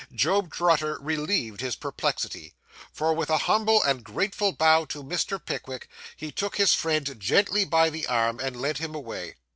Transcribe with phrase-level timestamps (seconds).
[0.15, 2.55] Job Trotter relieved his perplexity;
[2.91, 5.39] for, with a humble and grateful bow to Mr.
[5.39, 9.35] Pickwick, he took his friend gently by the arm, and led him away.